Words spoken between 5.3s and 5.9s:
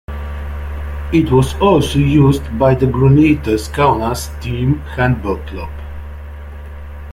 club.